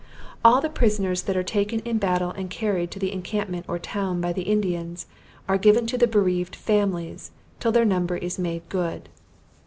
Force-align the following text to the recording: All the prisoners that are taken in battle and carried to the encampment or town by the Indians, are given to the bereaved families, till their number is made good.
All 0.43 0.61
the 0.61 0.69
prisoners 0.71 1.21
that 1.21 1.37
are 1.37 1.43
taken 1.43 1.79
in 1.81 1.99
battle 1.99 2.31
and 2.31 2.49
carried 2.49 2.89
to 2.89 2.97
the 2.97 3.11
encampment 3.11 3.65
or 3.67 3.77
town 3.77 4.19
by 4.19 4.33
the 4.33 4.41
Indians, 4.41 5.05
are 5.47 5.59
given 5.59 5.85
to 5.85 5.95
the 5.95 6.07
bereaved 6.07 6.55
families, 6.55 7.29
till 7.59 7.71
their 7.71 7.85
number 7.85 8.17
is 8.17 8.39
made 8.39 8.67
good. 8.67 9.09